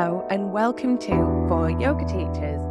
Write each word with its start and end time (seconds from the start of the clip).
Hello, 0.00 0.26
and 0.30 0.50
welcome 0.50 0.96
to 0.96 1.10
For 1.46 1.68
Yoga 1.68 2.06
Teachers. 2.06 2.62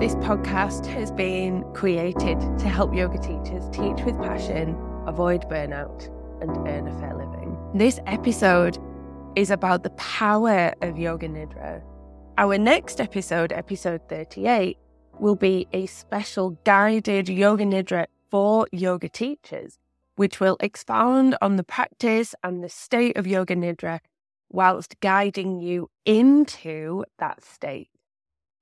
This 0.00 0.14
podcast 0.24 0.86
has 0.86 1.12
been 1.12 1.64
created 1.74 2.40
to 2.40 2.66
help 2.66 2.94
yoga 2.94 3.18
teachers 3.18 3.68
teach 3.72 4.02
with 4.06 4.16
passion, 4.22 4.74
avoid 5.06 5.42
burnout, 5.50 6.08
and 6.40 6.50
earn 6.66 6.88
a 6.88 6.98
fair 6.98 7.14
living. 7.14 7.58
This 7.74 8.00
episode 8.06 8.78
is 9.36 9.50
about 9.50 9.82
the 9.82 9.90
power 9.90 10.72
of 10.80 10.96
Yoga 10.96 11.28
Nidra. 11.28 11.82
Our 12.38 12.56
next 12.56 13.02
episode, 13.02 13.52
episode 13.52 14.00
38, 14.08 14.78
will 15.20 15.36
be 15.36 15.68
a 15.74 15.84
special 15.84 16.58
guided 16.64 17.28
Yoga 17.28 17.64
Nidra 17.64 18.06
for 18.30 18.66
yoga 18.72 19.10
teachers, 19.10 19.78
which 20.16 20.40
will 20.40 20.56
expound 20.60 21.36
on 21.42 21.56
the 21.56 21.64
practice 21.64 22.34
and 22.42 22.64
the 22.64 22.70
state 22.70 23.18
of 23.18 23.26
Yoga 23.26 23.56
Nidra 23.56 24.00
whilst 24.52 25.00
guiding 25.00 25.60
you 25.60 25.88
into 26.04 27.04
that 27.18 27.42
state. 27.42 27.88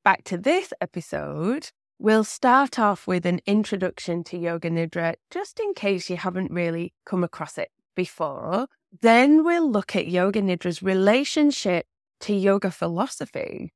Back 0.05 0.25
to 0.25 0.39
this 0.39 0.73
episode, 0.81 1.71
we'll 1.99 2.25
start 2.25 2.79
off 2.79 3.07
with 3.07 3.27
an 3.27 3.41
introduction 3.45 4.25
to 4.25 4.39
Yoga 4.39 4.71
Nidra, 4.71 5.17
just 5.31 5.61
in 5.61 5.75
case 5.75 6.09
you 6.09 6.17
haven't 6.17 6.51
really 6.51 6.95
come 7.05 7.23
across 7.23 7.59
it 7.59 7.71
before. 7.95 8.69
Then 9.03 9.45
we'll 9.45 9.71
look 9.71 9.95
at 9.95 10.07
Yoga 10.07 10.41
Nidra's 10.41 10.83
relationship 10.83 11.87
to 12.21 12.35
yoga 12.35 12.71
philosophy. 12.71 13.73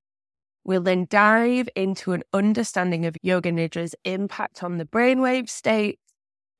We'll 0.65 0.83
then 0.83 1.07
dive 1.09 1.69
into 1.77 2.13
an 2.13 2.23
understanding 2.33 3.05
of 3.05 3.17
Yoga 3.23 3.53
Nidra's 3.53 3.95
impact 4.05 4.63
on 4.63 4.79
the 4.79 4.87
brainwave 4.87 5.51
state, 5.51 5.99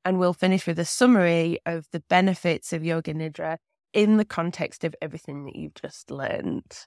and 0.03 0.19
we'll 0.19 0.33
finish 0.33 0.67
with 0.67 0.77
a 0.77 0.85
summary 0.85 1.59
of 1.65 1.87
the 1.91 2.03
benefits 2.07 2.71
of 2.71 2.85
Yoga 2.85 3.13
Nidra 3.13 3.57
in 3.95 4.17
the 4.17 4.25
context 4.25 4.83
of 4.83 4.93
everything 5.01 5.45
that 5.45 5.55
you've 5.55 5.73
just 5.73 6.11
learned. 6.11 6.85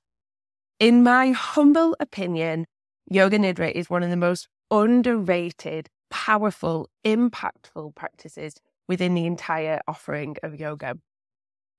In 0.79 1.03
my 1.03 1.33
humble 1.33 1.97
opinion, 1.99 2.67
Yoga 3.11 3.39
Nidra 3.39 3.73
is 3.73 3.91
one 3.91 4.05
of 4.05 4.11
the 4.11 4.17
most 4.17 4.47
underrated, 4.71 5.89
powerful, 6.11 6.89
impactful 7.05 7.95
practices 7.97 8.55
within 8.87 9.15
the 9.15 9.27
entire 9.27 9.81
offering 9.89 10.37
of 10.43 10.61
yoga. 10.61 10.97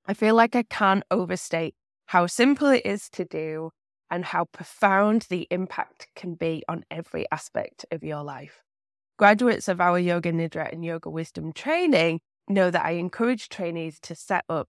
I 0.05 0.15
feel 0.15 0.35
like 0.35 0.55
I 0.55 0.63
can't 0.63 1.03
overstate 1.11 1.75
how 2.07 2.25
simple 2.25 2.67
it 2.69 2.85
is 2.85 3.09
to 3.11 3.23
do 3.23 3.69
and 4.09 4.25
how 4.25 4.45
profound 4.45 5.27
the 5.29 5.47
impact 5.51 6.07
can 6.15 6.33
be 6.33 6.63
on 6.67 6.83
every 6.89 7.27
aspect 7.31 7.85
of 7.91 8.03
your 8.03 8.23
life. 8.23 8.63
Graduates 9.19 9.67
of 9.67 9.79
our 9.79 9.99
Yoga 9.99 10.31
Nidra 10.31 10.71
and 10.73 10.83
Yoga 10.83 11.11
Wisdom 11.11 11.53
training 11.53 12.21
know 12.47 12.71
that 12.71 12.85
I 12.85 12.91
encourage 12.91 13.49
trainees 13.49 13.99
to 14.01 14.15
set 14.15 14.45
up 14.49 14.67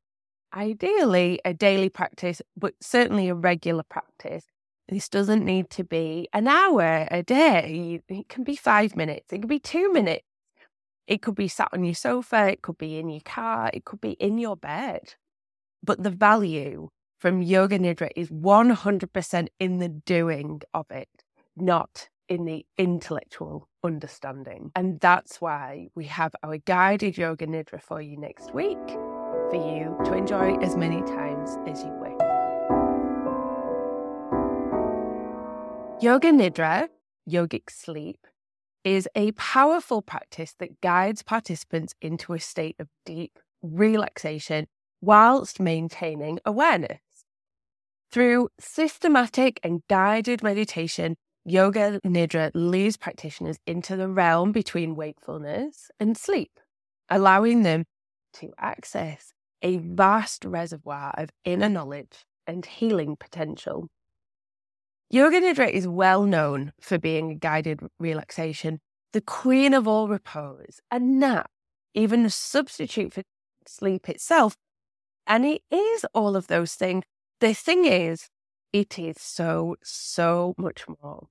ideally 0.54 1.40
a 1.44 1.54
daily 1.54 1.88
practice, 1.88 2.42
but 2.56 2.74
certainly 2.80 3.28
a 3.28 3.34
regular 3.34 3.82
practice. 3.82 4.44
This 4.88 5.08
doesn't 5.08 5.44
need 5.44 5.70
to 5.70 5.84
be 5.84 6.28
an 6.32 6.48
hour 6.48 7.06
a 7.10 7.22
day. 7.22 8.02
It 8.08 8.28
can 8.28 8.42
be 8.42 8.56
five 8.56 8.96
minutes. 8.96 9.32
It 9.32 9.38
can 9.38 9.48
be 9.48 9.60
two 9.60 9.92
minutes. 9.92 10.24
It 11.06 11.22
could 11.22 11.36
be 11.36 11.48
sat 11.48 11.68
on 11.72 11.84
your 11.84 11.94
sofa. 11.94 12.48
It 12.48 12.62
could 12.62 12.78
be 12.78 12.98
in 12.98 13.08
your 13.08 13.20
car. 13.24 13.70
It 13.72 13.84
could 13.84 14.00
be 14.00 14.12
in 14.12 14.38
your 14.38 14.56
bed. 14.56 15.14
But 15.82 16.02
the 16.02 16.10
value 16.10 16.88
from 17.18 17.42
Yoga 17.42 17.78
Nidra 17.78 18.10
is 18.16 18.30
100% 18.30 19.48
in 19.58 19.78
the 19.78 19.88
doing 19.88 20.62
of 20.74 20.90
it, 20.90 21.08
not 21.56 22.08
in 22.28 22.44
the 22.44 22.64
intellectual 22.78 23.68
understanding. 23.84 24.72
And 24.74 25.00
that's 25.00 25.40
why 25.40 25.88
we 25.94 26.04
have 26.06 26.34
our 26.42 26.58
guided 26.58 27.18
Yoga 27.18 27.46
Nidra 27.46 27.82
for 27.82 28.00
you 28.00 28.16
next 28.16 28.54
week 28.54 28.78
for 29.50 29.56
you 29.56 29.96
to 30.04 30.14
enjoy 30.14 30.54
as 30.58 30.76
many 30.76 31.00
times 31.02 31.58
as 31.66 31.82
you 31.82 31.90
wish. 32.00 32.12
Yoga 36.02 36.30
Nidra, 36.30 36.88
yogic 37.28 37.68
sleep, 37.68 38.26
is 38.84 39.08
a 39.14 39.32
powerful 39.32 40.00
practice 40.00 40.54
that 40.58 40.80
guides 40.80 41.22
participants 41.22 41.94
into 42.00 42.32
a 42.32 42.40
state 42.40 42.76
of 42.78 42.88
deep 43.04 43.38
relaxation 43.60 44.66
whilst 45.02 45.60
maintaining 45.60 46.38
awareness. 46.46 47.00
Through 48.10 48.48
systematic 48.58 49.60
and 49.62 49.82
guided 49.88 50.42
meditation, 50.42 51.16
Yoga 51.44 52.00
Nidra 52.04 52.50
leads 52.54 52.96
practitioners 52.96 53.58
into 53.66 53.96
the 53.96 54.08
realm 54.08 54.52
between 54.52 54.96
wakefulness 54.96 55.90
and 55.98 56.16
sleep, 56.16 56.60
allowing 57.08 57.62
them 57.62 57.84
to 58.34 58.52
access 58.58 59.32
a 59.62 59.78
vast 59.78 60.44
reservoir 60.44 61.12
of 61.16 61.30
inner 61.44 61.68
knowledge 61.68 62.24
and 62.46 62.64
healing 62.64 63.16
potential. 63.16 63.88
Yoga 65.10 65.40
Nidra 65.40 65.70
is 65.70 65.88
well 65.88 66.24
known 66.24 66.72
for 66.80 66.98
being 66.98 67.30
a 67.30 67.34
guided 67.34 67.80
relaxation, 67.98 68.80
the 69.12 69.20
queen 69.20 69.74
of 69.74 69.88
all 69.88 70.08
repose, 70.08 70.80
a 70.90 71.00
nap, 71.00 71.50
even 71.94 72.24
a 72.24 72.30
substitute 72.30 73.12
for 73.12 73.22
sleep 73.66 74.08
itself. 74.08 74.56
And 75.26 75.44
it 75.44 75.62
is 75.70 76.06
all 76.14 76.36
of 76.36 76.46
those 76.46 76.74
things. 76.74 77.04
The 77.40 77.54
thing 77.54 77.84
is, 77.84 78.28
it 78.72 78.98
is 78.98 79.16
so, 79.18 79.76
so 79.82 80.54
much 80.56 80.84
more. 81.02 81.26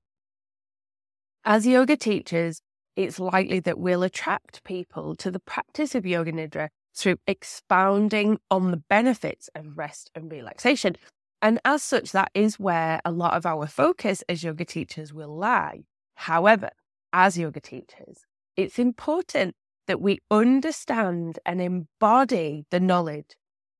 As 1.45 1.65
yoga 1.65 1.95
teachers, 1.95 2.61
it's 2.95 3.19
likely 3.19 3.61
that 3.61 3.79
we'll 3.79 4.03
attract 4.03 4.63
people 4.65 5.15
to 5.15 5.31
the 5.31 5.39
practice 5.39 5.95
of 5.95 6.05
Yoga 6.05 6.33
Nidra 6.33 6.67
through 6.95 7.17
expounding 7.27 8.39
on 8.49 8.71
the 8.71 8.77
benefits 8.77 9.49
of 9.55 9.77
rest 9.77 10.11
and 10.15 10.31
relaxation. 10.31 10.95
And 11.41 11.59
as 11.63 11.81
such, 11.83 12.11
that 12.11 12.31
is 12.33 12.59
where 12.59 12.99
a 13.05 13.11
lot 13.11 13.35
of 13.35 13.45
our 13.45 13.67
focus 13.67 14.23
as 14.27 14.43
yoga 14.43 14.65
teachers 14.65 15.13
will 15.13 15.35
lie. 15.35 15.83
However, 16.15 16.69
as 17.13 17.37
yoga 17.37 17.61
teachers, 17.61 18.25
it's 18.57 18.77
important 18.77 19.55
that 19.87 20.01
we 20.01 20.19
understand 20.29 21.39
and 21.45 21.61
embody 21.61 22.65
the 22.69 22.79
knowledge 22.79 23.35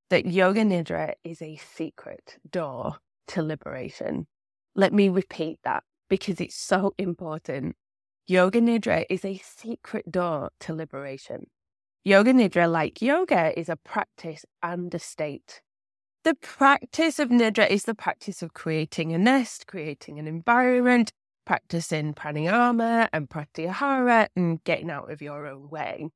that 0.10 0.26
Yoga 0.26 0.62
Nidra 0.62 1.14
is 1.24 1.42
a 1.42 1.58
secret 1.58 2.40
door 2.50 2.98
to 3.28 3.44
liberation. 3.44 4.26
Let 4.76 4.92
me 4.92 5.10
repeat 5.10 5.60
that 5.64 5.84
because 6.10 6.42
it's 6.42 6.56
so 6.56 6.94
important. 6.98 7.76
Yoga 8.26 8.60
Nidra 8.60 9.06
is 9.10 9.24
a 9.24 9.38
secret 9.44 10.12
door 10.12 10.50
to 10.62 10.74
liberation. 10.74 11.46
Yoga 12.06 12.32
Nidra, 12.32 12.72
like 12.72 13.02
yoga, 13.02 13.58
is 13.60 13.68
a 13.68 13.76
practice 13.76 14.46
and 14.64 14.94
a 14.96 15.00
state. 15.00 15.62
The 16.24 16.34
practice 16.34 17.20
of 17.20 17.28
Nidra 17.28 17.70
is 17.70 17.84
the 17.84 17.94
practice 17.94 18.42
of 18.42 18.54
creating 18.54 19.12
a 19.12 19.18
nest, 19.18 19.68
creating 19.68 20.18
an 20.18 20.26
environment, 20.26 21.12
practicing 21.46 22.14
pranayama 22.14 23.10
and 23.12 23.30
pratyahara, 23.30 24.30
and 24.34 24.64
getting 24.64 24.90
out 24.90 25.12
of 25.12 25.22
your 25.22 25.46
own 25.46 25.70
way. 25.70 26.08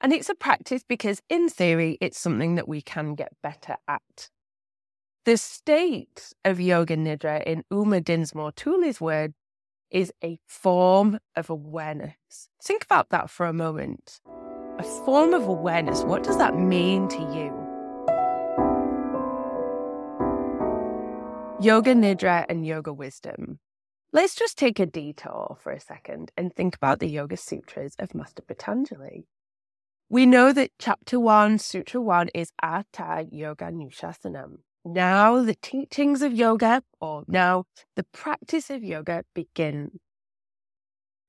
And 0.00 0.14
it's 0.14 0.30
a 0.30 0.34
practice 0.34 0.82
because, 0.88 1.20
in 1.28 1.50
theory, 1.50 1.98
it's 2.00 2.18
something 2.18 2.54
that 2.54 2.68
we 2.68 2.80
can 2.80 3.14
get 3.14 3.32
better 3.42 3.76
at. 3.86 4.30
The 5.26 5.36
state 5.36 6.32
of 6.46 6.60
Yoga 6.60 6.96
Nidra, 6.96 7.42
in 7.44 7.62
Uma 7.70 8.00
Dinsmore 8.00 8.52
Tuli's 8.52 9.02
word, 9.02 9.34
is 9.90 10.12
a 10.24 10.38
form 10.46 11.18
of 11.34 11.50
awareness. 11.50 12.48
Think 12.62 12.84
about 12.84 13.10
that 13.10 13.28
for 13.28 13.44
a 13.44 13.52
moment 13.52 14.20
a 14.78 14.82
form 14.82 15.32
of 15.32 15.48
awareness. 15.48 16.02
What 16.02 16.22
does 16.22 16.38
that 16.38 16.56
mean 16.56 17.08
to 17.08 17.18
you? 17.18 17.52
Yoga 21.60 21.94
Nidra 21.94 22.44
and 22.48 22.66
Yoga 22.66 22.92
Wisdom. 22.92 23.58
Let's 24.12 24.34
just 24.34 24.58
take 24.58 24.78
a 24.78 24.86
detour 24.86 25.56
for 25.60 25.72
a 25.72 25.80
second 25.80 26.30
and 26.36 26.54
think 26.54 26.76
about 26.76 27.00
the 27.00 27.08
Yoga 27.08 27.36
Sutras 27.36 27.96
of 27.98 28.14
Master 28.14 28.42
Patanjali. 28.42 29.26
We 30.08 30.26
know 30.26 30.52
that 30.52 30.70
chapter 30.78 31.18
one, 31.18 31.58
sutra 31.58 32.00
one, 32.00 32.28
is 32.34 32.52
Atha 32.62 33.26
Yoga 33.30 33.72
Nushasanam. 33.72 34.58
Now 34.84 35.42
the 35.42 35.56
teachings 35.56 36.22
of 36.22 36.32
yoga, 36.32 36.84
or 37.00 37.24
now 37.26 37.64
the 37.96 38.04
practice 38.04 38.70
of 38.70 38.84
yoga, 38.84 39.24
begin. 39.34 39.98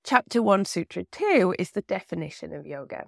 Chapter 0.03 0.43
one, 0.43 0.63
sutra 0.65 1.05
two, 1.11 1.55
is 1.57 1.71
the 1.71 1.81
definition 1.81 2.53
of 2.53 2.67
yoga. 2.67 3.05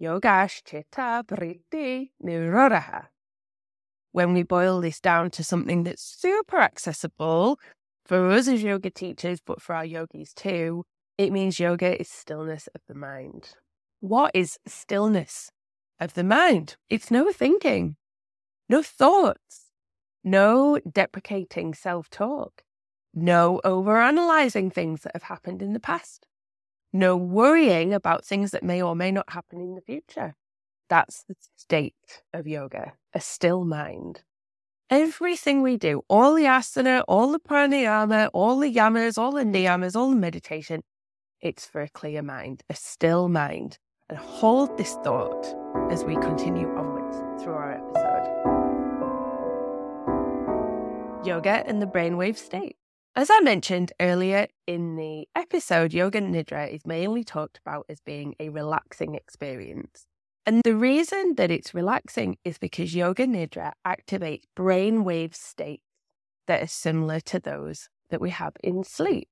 Yogash 0.00 0.62
Chitta 0.64 1.24
Vritti 1.26 2.10
Nirodha. 2.24 3.06
When 4.12 4.32
we 4.32 4.42
boil 4.42 4.80
this 4.80 5.00
down 5.00 5.30
to 5.32 5.44
something 5.44 5.82
that's 5.82 6.02
super 6.02 6.58
accessible 6.58 7.58
for 8.06 8.30
us 8.30 8.48
as 8.48 8.62
yoga 8.62 8.90
teachers, 8.90 9.40
but 9.44 9.60
for 9.60 9.74
our 9.74 9.84
yogis 9.84 10.32
too, 10.32 10.84
it 11.18 11.32
means 11.32 11.58
yoga 11.58 12.00
is 12.00 12.08
stillness 12.08 12.68
of 12.74 12.80
the 12.86 12.94
mind. 12.94 13.54
What 14.00 14.30
is 14.34 14.58
stillness 14.66 15.50
of 15.98 16.14
the 16.14 16.24
mind? 16.24 16.76
It's 16.88 17.10
no 17.10 17.32
thinking, 17.32 17.96
no 18.68 18.82
thoughts, 18.82 19.72
no 20.22 20.78
deprecating 20.90 21.74
self 21.74 22.08
talk, 22.08 22.62
no 23.12 23.60
overanalyzing 23.64 24.72
things 24.72 25.02
that 25.02 25.12
have 25.14 25.24
happened 25.24 25.60
in 25.60 25.72
the 25.72 25.80
past, 25.80 26.26
no 26.92 27.16
worrying 27.16 27.92
about 27.92 28.24
things 28.24 28.50
that 28.52 28.62
may 28.62 28.82
or 28.82 28.96
may 28.96 29.10
not 29.10 29.30
happen 29.30 29.60
in 29.60 29.74
the 29.74 29.80
future. 29.80 30.34
That's 30.88 31.24
the 31.28 31.34
state 31.56 32.22
of 32.32 32.46
yoga, 32.46 32.94
a 33.14 33.20
still 33.20 33.64
mind. 33.64 34.22
Everything 34.90 35.60
we 35.60 35.76
do, 35.76 36.02
all 36.08 36.34
the 36.34 36.44
asana, 36.44 37.04
all 37.06 37.30
the 37.30 37.38
pranayama, 37.38 38.30
all 38.32 38.58
the 38.58 38.72
yamas, 38.72 39.18
all 39.18 39.32
the 39.32 39.44
niyamas, 39.44 39.94
all 39.94 40.08
the 40.08 40.16
meditation, 40.16 40.82
it's 41.42 41.66
for 41.66 41.82
a 41.82 41.90
clear 41.90 42.22
mind, 42.22 42.62
a 42.70 42.74
still 42.74 43.28
mind. 43.28 43.78
And 44.08 44.18
hold 44.18 44.78
this 44.78 44.94
thought 45.04 45.46
as 45.90 46.04
we 46.04 46.14
continue 46.16 46.68
onwards 46.70 47.18
through 47.42 47.52
our 47.52 47.74
episode. 47.74 48.08
Yoga 51.26 51.62
and 51.66 51.82
the 51.82 51.86
brainwave 51.86 52.38
state. 52.38 52.76
As 53.18 53.30
I 53.32 53.40
mentioned 53.40 53.92
earlier 54.00 54.46
in 54.68 54.94
the 54.94 55.26
episode, 55.34 55.92
Yoga 55.92 56.20
Nidra 56.20 56.72
is 56.72 56.86
mainly 56.86 57.24
talked 57.24 57.58
about 57.58 57.84
as 57.88 57.98
being 57.98 58.36
a 58.38 58.48
relaxing 58.48 59.16
experience. 59.16 60.06
And 60.46 60.62
the 60.62 60.76
reason 60.76 61.34
that 61.34 61.50
it's 61.50 61.74
relaxing 61.74 62.36
is 62.44 62.58
because 62.58 62.94
Yoga 62.94 63.26
Nidra 63.26 63.72
activates 63.84 64.44
brainwave 64.56 65.34
states 65.34 65.82
that 66.46 66.62
are 66.62 66.68
similar 66.68 67.18
to 67.22 67.40
those 67.40 67.88
that 68.10 68.20
we 68.20 68.30
have 68.30 68.52
in 68.62 68.84
sleep, 68.84 69.28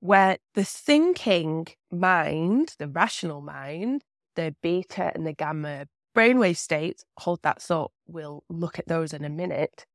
where 0.00 0.38
the 0.54 0.64
thinking 0.64 1.68
mind, 1.92 2.74
the 2.80 2.88
rational 2.88 3.40
mind, 3.40 4.02
the 4.34 4.56
beta 4.60 5.12
and 5.14 5.24
the 5.24 5.32
gamma 5.32 5.86
brainwave 6.16 6.56
states, 6.56 7.04
hold 7.18 7.42
that 7.44 7.62
thought, 7.62 7.92
we'll 8.08 8.42
look 8.48 8.80
at 8.80 8.88
those 8.88 9.12
in 9.12 9.24
a 9.24 9.30
minute, 9.30 9.86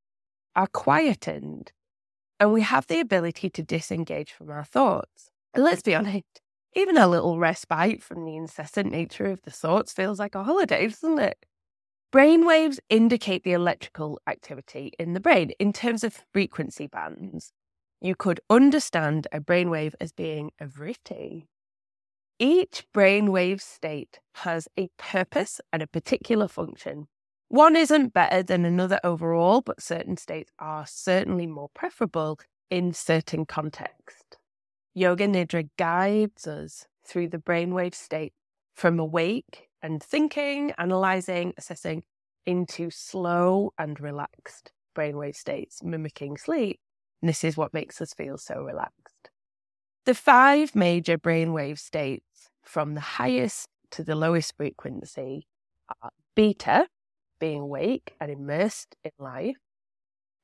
are 0.56 0.68
quietened. 0.68 1.74
And 2.39 2.53
we 2.53 2.62
have 2.62 2.88
the 2.88 3.00
ability 3.00 3.50
to 3.50 3.63
disengage 3.63 4.31
from 4.31 4.50
our 4.50 4.63
thoughts. 4.63 5.30
And 5.53 5.63
let's 5.63 5.81
be 5.81 5.95
honest, 5.95 6.41
even 6.75 6.97
a 6.97 7.07
little 7.07 7.38
respite 7.38 8.01
from 8.01 8.24
the 8.25 8.36
incessant 8.36 8.91
nature 8.91 9.25
of 9.25 9.41
the 9.41 9.51
thoughts 9.51 9.91
feels 9.91 10.19
like 10.19 10.36
a 10.36 10.44
holiday, 10.44 10.88
doesn't 10.88 11.19
it? 11.19 11.45
Brainwaves 12.13 12.80
indicate 12.89 13.44
the 13.44 13.51
electrical 13.51 14.19
activity 14.25 14.94
in 14.97 15.13
the 15.13 15.19
brain 15.19 15.51
in 15.59 15.74
terms 15.74 16.03
of 16.03 16.24
frequency 16.33 16.88
bands. 16.88 17.51
You 18.01 18.15
could 18.15 18.39
understand 18.50 19.27
a 19.31 19.39
brainwave 19.39 19.94
as 20.00 20.12
being 20.12 20.51
a 20.59 20.65
vritti. 20.65 21.47
Each 22.39 22.86
brainwave 22.95 23.62
state 23.62 24.19
has 24.36 24.68
a 24.77 24.89
purpose 24.97 25.59
and 25.74 25.83
a 25.83 25.88
particular 25.88 26.47
function. 26.47 27.09
One 27.50 27.75
isn't 27.75 28.13
better 28.13 28.44
than 28.44 28.63
another 28.63 29.00
overall, 29.04 29.62
but 29.62 29.81
certain 29.81 30.18
states 30.18 30.51
are 30.60 30.86
certainly 30.88 31.48
more 31.48 31.69
preferable 31.74 32.40
in 32.69 32.94
certain 32.94 33.46
contexts. 33.48 34.38
Yoga 34.94 35.28
Nidra 35.28 35.68
guides 35.75 36.46
us 36.46 36.86
through 37.04 37.30
the 37.30 37.40
brainwave 37.40 37.96
state 37.96 38.34
from 38.75 39.00
awake 39.00 39.68
and 39.81 40.01
thinking, 40.01 40.74
analyzing, 40.78 41.54
assessing 41.57 42.04
into 42.46 42.92
slow 42.92 43.74
and 43.80 44.00
relaxed 44.00 44.72
brainwave 44.96 45.36
states, 45.36 45.81
mimicking 45.84 46.38
sleep. 46.38 46.80
And 47.22 47.30
this 47.30 47.44
is 47.44 47.57
what 47.57 47.74
makes 47.74 48.00
us 48.00 48.13
feel 48.13 48.38
so 48.38 48.62
relaxed. 48.62 49.31
The 50.06 50.13
five 50.13 50.75
major 50.75 51.18
brainwave 51.18 51.80
states 51.80 52.50
from 52.63 52.94
the 52.94 53.01
highest 53.01 53.69
to 53.92 54.04
the 54.04 54.16
lowest 54.16 54.56
frequency 54.56 55.48
are 56.04 56.12
beta, 56.36 56.88
being 57.39 57.62
awake 57.62 58.15
and 58.19 58.31
immersed 58.31 58.95
in 59.03 59.12
life. 59.18 59.57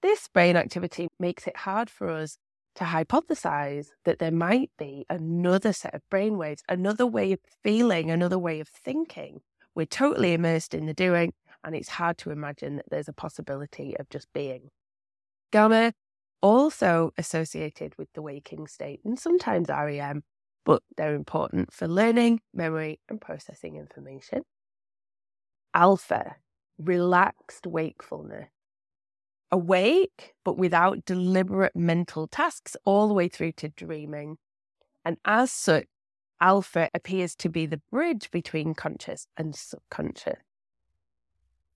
This 0.01 0.27
brain 0.27 0.55
activity 0.55 1.07
makes 1.19 1.47
it 1.47 1.57
hard 1.57 1.89
for 1.89 2.09
us 2.09 2.37
to 2.75 2.83
hypothesize 2.83 3.87
that 4.03 4.19
there 4.19 4.31
might 4.31 4.69
be 4.77 5.05
another 5.09 5.73
set 5.73 5.93
of 5.95 6.01
brainwaves, 6.11 6.59
another 6.67 7.07
way 7.07 7.31
of 7.31 7.39
feeling, 7.63 8.11
another 8.11 8.37
way 8.37 8.59
of 8.59 8.67
thinking. 8.67 9.39
We're 9.73 9.85
totally 9.85 10.33
immersed 10.33 10.73
in 10.73 10.85
the 10.85 10.93
doing, 10.93 11.33
and 11.63 11.75
it's 11.75 11.89
hard 11.89 12.17
to 12.19 12.31
imagine 12.31 12.75
that 12.75 12.89
there's 12.89 13.07
a 13.07 13.13
possibility 13.13 13.95
of 13.97 14.09
just 14.09 14.27
being. 14.33 14.69
Gamma, 15.51 15.93
also 16.41 17.11
associated 17.17 17.97
with 17.97 18.09
the 18.13 18.21
waking 18.21 18.67
state, 18.67 18.99
and 19.05 19.17
sometimes 19.17 19.69
REM, 19.69 20.23
but 20.65 20.83
they're 20.97 21.15
important 21.15 21.73
for 21.73 21.87
learning, 21.87 22.41
memory, 22.53 22.99
and 23.09 23.21
processing 23.21 23.77
information. 23.77 24.43
Alpha, 25.73 26.35
relaxed 26.77 27.65
wakefulness 27.65 28.49
awake, 29.51 30.33
but 30.43 30.57
without 30.57 31.05
deliberate 31.05 31.75
mental 31.75 32.27
tasks, 32.27 32.75
all 32.83 33.07
the 33.07 33.13
way 33.13 33.27
through 33.27 33.53
to 33.53 33.69
dreaming. 33.69 34.37
And 35.03 35.17
as 35.23 35.51
such, 35.51 35.85
alpha 36.41 36.89
appears 36.93 37.35
to 37.35 37.49
be 37.49 37.65
the 37.65 37.81
bridge 37.89 38.31
between 38.31 38.73
conscious 38.73 39.27
and 39.37 39.55
subconscious. 39.55 40.39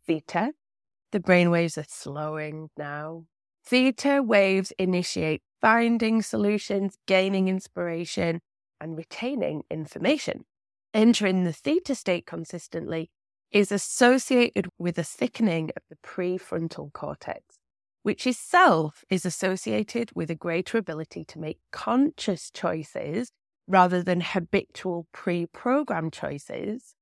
Theta, 0.06 0.54
the 1.12 1.20
brain 1.20 1.52
waves 1.52 1.78
are 1.78 1.86
slowing 1.88 2.70
now. 2.78 3.26
Theta 3.64 4.22
waves 4.24 4.74
initiate 4.78 5.42
finding 5.62 6.22
solutions, 6.22 6.98
gaining 7.06 7.48
inspiration, 7.48 8.42
and 8.82 8.98
retaining 8.98 9.64
information. 9.70 10.46
Entering 10.94 11.44
the 11.44 11.54
theta 11.54 11.94
state 11.94 12.26
consistently 12.26 13.12
is 13.52 13.72
associated 13.72 14.68
with 14.78 14.98
a 14.98 15.04
thickening 15.04 15.72
of 15.76 15.84
the 15.90 15.98
prefrontal 15.98 16.92
cortex 16.94 17.60
which 18.04 18.26
itself 18.26 19.04
is 19.10 19.26
associated 19.26 20.10
with 20.16 20.30
a 20.30 20.36
greater 20.36 20.78
ability 20.78 21.26
to 21.26 21.40
make 21.40 21.60
conscious 21.72 22.50
choices 22.50 23.32
rather 23.68 24.02
than 24.02 24.22
habitual 24.22 25.08
pre 25.12 25.46
programmed 25.46 26.14
choices. 26.14 26.96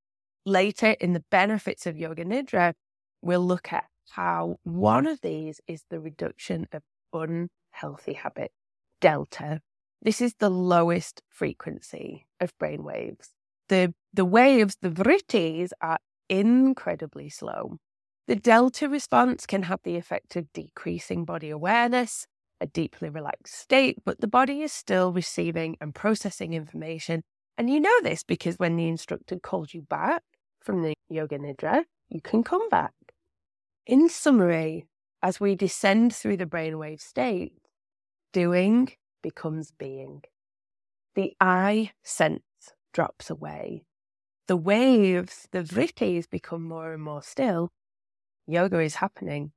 Later 0.45 0.95
in 0.99 1.13
the 1.13 1.23
benefits 1.29 1.85
of 1.85 1.97
Yoga 1.97 2.25
Nidra, 2.25 2.73
we'll 3.21 3.45
look 3.45 3.71
at 3.71 3.85
how 4.11 4.57
one 4.63 5.05
of 5.05 5.21
these 5.21 5.59
is 5.67 5.83
the 5.89 5.99
reduction 5.99 6.67
of 6.71 6.81
unhealthy 7.13 8.13
habit, 8.13 8.51
delta. 9.01 9.61
This 10.01 10.21
is 10.21 10.35
the 10.39 10.49
lowest 10.49 11.21
frequency 11.29 12.27
of 12.39 12.57
brain 12.57 12.83
waves. 12.83 13.29
The, 13.69 13.93
the 14.13 14.25
waves, 14.25 14.77
the 14.81 14.89
vrittis, 14.89 15.71
are 15.81 15.99
incredibly 16.29 17.29
slow. 17.29 17.77
The 18.27 18.35
delta 18.35 18.89
response 18.89 19.45
can 19.45 19.63
have 19.63 19.79
the 19.83 19.95
effect 19.95 20.35
of 20.35 20.51
decreasing 20.53 21.23
body 21.23 21.49
awareness, 21.49 22.27
a 22.59 22.67
deeply 22.67 23.09
relaxed 23.09 23.55
state, 23.55 23.99
but 24.05 24.19
the 24.19 24.27
body 24.27 24.61
is 24.61 24.73
still 24.73 25.13
receiving 25.13 25.77
and 25.79 25.95
processing 25.95 26.53
information. 26.53 27.21
And 27.57 27.69
you 27.69 27.79
know 27.79 28.01
this 28.01 28.23
because 28.23 28.55
when 28.57 28.75
the 28.75 28.87
instructor 28.87 29.39
calls 29.39 29.73
you 29.73 29.81
back 29.81 30.23
from 30.61 30.83
the 30.83 30.93
Yoga 31.09 31.39
Nidra, 31.39 31.83
you 32.09 32.21
can 32.21 32.43
come 32.43 32.67
back. 32.69 32.93
In 33.85 34.09
summary, 34.09 34.85
as 35.23 35.39
we 35.39 35.55
descend 35.55 36.13
through 36.13 36.37
the 36.37 36.45
brainwave 36.45 37.01
state, 37.01 37.53
doing 38.33 38.89
becomes 39.23 39.71
being. 39.71 40.21
The 41.15 41.33
I 41.39 41.91
sense 42.03 42.41
drops 42.93 43.29
away. 43.29 43.86
The 44.47 44.55
waves, 44.55 45.49
the 45.51 45.61
vrittis 45.61 46.29
become 46.29 46.63
more 46.63 46.93
and 46.93 47.03
more 47.03 47.21
still, 47.21 47.69
yoga 48.47 48.79
is 48.79 48.95
happening. 48.95 49.51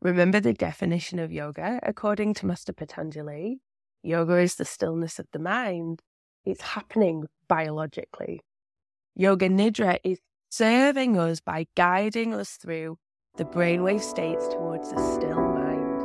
Remember 0.00 0.38
the 0.38 0.52
definition 0.52 1.18
of 1.18 1.32
yoga? 1.32 1.80
According 1.82 2.34
to 2.34 2.46
Master 2.46 2.72
Patanjali, 2.72 3.58
yoga 4.04 4.36
is 4.36 4.54
the 4.54 4.64
stillness 4.64 5.18
of 5.18 5.26
the 5.32 5.40
mind. 5.40 6.02
It's 6.44 6.62
happening 6.62 7.26
biologically. 7.48 8.40
Yoga 9.16 9.48
Nidra 9.48 9.98
is 10.04 10.20
serving 10.48 11.18
us 11.18 11.40
by 11.40 11.66
guiding 11.76 12.32
us 12.32 12.52
through 12.52 12.98
the 13.36 13.44
brainwave 13.44 14.00
states 14.00 14.46
towards 14.46 14.92
a 14.92 15.14
still 15.14 15.40
mind. 15.40 15.98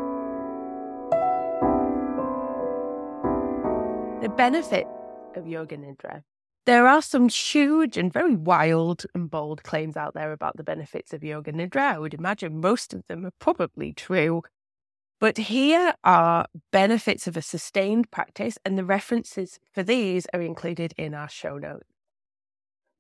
The 4.23 4.29
benefit 4.29 4.87
of 5.35 5.47
Yoga 5.47 5.77
Nidra 5.77 6.23
there 6.65 6.87
are 6.87 7.01
some 7.01 7.27
huge 7.27 7.97
and 7.97 8.11
very 8.11 8.35
wild 8.35 9.05
and 9.13 9.29
bold 9.29 9.63
claims 9.63 9.97
out 9.97 10.13
there 10.13 10.31
about 10.31 10.55
the 10.55 10.63
benefits 10.63 11.13
of 11.13 11.23
yoga 11.23 11.51
nidra. 11.51 11.95
I 11.95 11.99
would 11.99 12.13
imagine 12.13 12.61
most 12.61 12.93
of 12.93 13.05
them 13.07 13.25
are 13.25 13.33
probably 13.39 13.93
true. 13.93 14.43
But 15.19 15.37
here 15.37 15.93
are 16.03 16.47
benefits 16.71 17.27
of 17.27 17.37
a 17.37 17.41
sustained 17.41 18.11
practice, 18.11 18.57
and 18.65 18.77
the 18.77 18.85
references 18.85 19.59
for 19.73 19.83
these 19.83 20.27
are 20.33 20.41
included 20.41 20.93
in 20.97 21.13
our 21.13 21.29
show 21.29 21.57
notes. 21.57 21.87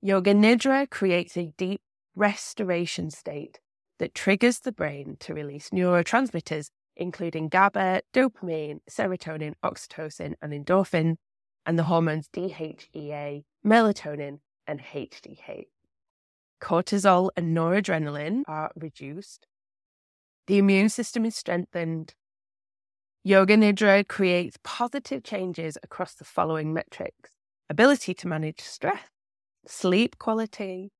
Yoga 0.01 0.33
Nidra 0.33 0.89
creates 0.89 1.37
a 1.37 1.53
deep 1.57 1.81
restoration 2.15 3.09
state 3.09 3.59
that 3.99 4.13
triggers 4.13 4.59
the 4.59 4.71
brain 4.71 5.17
to 5.21 5.33
release 5.33 5.69
neurotransmitters, 5.69 6.69
including 6.95 7.49
GABA, 7.49 8.01
dopamine, 8.13 8.79
serotonin, 8.89 9.53
oxytocin, 9.63 10.33
and 10.41 10.53
endorphin, 10.53 11.15
and 11.65 11.79
the 11.79 11.83
hormones 11.83 12.27
DHEA, 12.33 13.43
melatonin, 13.65 14.39
and 14.67 14.81
HGH. 14.81 15.67
Cortisol 16.61 17.29
and 17.35 17.55
noradrenaline 17.55 18.43
are 18.47 18.71
reduced. 18.75 19.47
The 20.47 20.57
immune 20.57 20.89
system 20.89 21.25
is 21.25 21.35
strengthened. 21.35 22.15
Yoga 23.23 23.55
Nidra 23.55 24.07
creates 24.07 24.57
positive 24.63 25.23
changes 25.23 25.77
across 25.83 26.13
the 26.13 26.25
following 26.25 26.73
metrics 26.73 27.31
ability 27.69 28.13
to 28.13 28.27
manage 28.27 28.59
stress, 28.59 29.07
sleep 29.65 30.19
quality, 30.19 30.91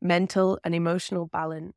mental 0.00 0.58
and 0.64 0.74
emotional 0.74 1.26
balance, 1.26 1.74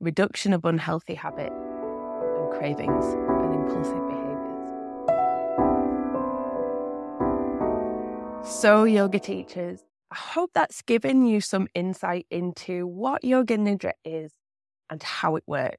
reduction 0.00 0.52
of 0.52 0.64
unhealthy 0.64 1.14
habits, 1.14 1.54
and 1.54 2.50
cravings 2.52 3.04
and 3.04 3.54
impulsive 3.54 4.09
So, 8.50 8.82
yoga 8.82 9.20
teachers, 9.20 9.84
I 10.10 10.16
hope 10.16 10.50
that's 10.52 10.82
given 10.82 11.24
you 11.24 11.40
some 11.40 11.68
insight 11.72 12.26
into 12.30 12.84
what 12.84 13.24
Yoga 13.24 13.56
Nidra 13.56 13.92
is 14.04 14.32
and 14.90 15.00
how 15.02 15.36
it 15.36 15.44
works. 15.46 15.78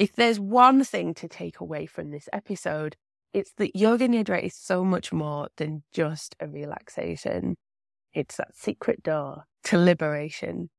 If 0.00 0.14
there's 0.14 0.40
one 0.40 0.82
thing 0.82 1.14
to 1.14 1.28
take 1.28 1.60
away 1.60 1.86
from 1.86 2.10
this 2.10 2.28
episode, 2.32 2.96
it's 3.32 3.52
that 3.58 3.76
Yoga 3.76 4.08
Nidra 4.08 4.42
is 4.42 4.54
so 4.54 4.84
much 4.84 5.12
more 5.12 5.48
than 5.56 5.84
just 5.92 6.34
a 6.40 6.48
relaxation. 6.48 7.56
It's 8.12 8.36
that 8.36 8.56
secret 8.56 9.04
door 9.04 9.44
to 9.64 9.78
liberation. 9.78 10.70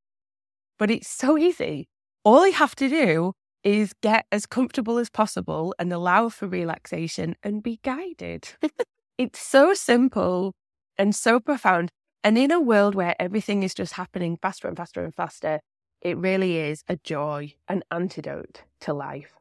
But 0.77 0.91
it's 0.91 1.07
so 1.07 1.37
easy. 1.37 1.87
All 2.25 2.45
you 2.45 2.53
have 2.53 2.75
to 2.75 2.89
do 2.89 3.33
is 3.63 3.93
get 4.03 4.25
as 4.29 4.45
comfortable 4.45 4.97
as 4.97 5.09
possible 5.09 5.73
and 5.79 5.91
allow 5.91 6.27
for 6.27 6.47
relaxation 6.47 7.35
and 7.41 7.63
be 7.63 7.79
guided. 7.81 8.49
it's 9.17 9.39
so 9.39 9.73
simple 9.73 10.53
and 10.97 11.15
so 11.15 11.39
profound. 11.39 11.91
And 12.23 12.37
in 12.37 12.51
a 12.51 12.59
world 12.59 12.95
where 12.95 13.15
everything 13.19 13.63
is 13.63 13.73
just 13.73 13.93
happening 13.93 14.37
faster 14.41 14.67
and 14.67 14.75
faster 14.75 15.03
and 15.03 15.13
faster, 15.13 15.59
it 16.01 16.17
really 16.17 16.57
is 16.57 16.83
a 16.87 16.97
joy, 16.97 17.53
an 17.67 17.83
antidote 17.91 18.63
to 18.81 18.93
life. 18.93 19.33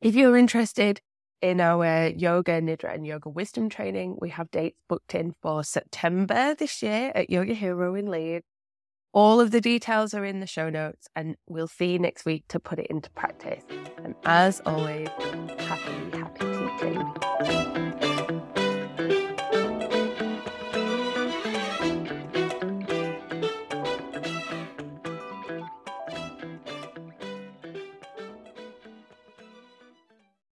If 0.00 0.14
you're 0.14 0.36
interested 0.36 1.00
in 1.40 1.60
our 1.60 2.08
yoga, 2.08 2.60
nidra, 2.60 2.94
and 2.94 3.06
yoga 3.06 3.28
wisdom 3.28 3.68
training, 3.68 4.16
we 4.20 4.30
have 4.30 4.50
dates 4.50 4.78
booked 4.88 5.14
in 5.14 5.34
for 5.42 5.64
September 5.64 6.54
this 6.54 6.82
year 6.82 7.12
at 7.14 7.30
Yoga 7.30 7.54
Hero 7.54 7.94
in 7.94 8.06
Leeds. 8.06 8.44
All 9.12 9.40
of 9.40 9.50
the 9.50 9.60
details 9.60 10.14
are 10.14 10.24
in 10.24 10.40
the 10.40 10.46
show 10.46 10.70
notes, 10.70 11.08
and 11.14 11.36
we'll 11.46 11.68
see 11.68 11.92
you 11.92 11.98
next 11.98 12.24
week 12.24 12.44
to 12.48 12.58
put 12.58 12.78
it 12.78 12.86
into 12.86 13.10
practice. 13.10 13.62
And 14.02 14.14
as 14.24 14.62
always, 14.64 15.08
happy, 15.58 16.16
happy 16.16 16.78
teaching. 16.78 18.11